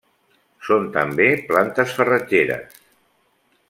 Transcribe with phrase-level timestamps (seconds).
[0.69, 2.85] Són també plantes farratgeres.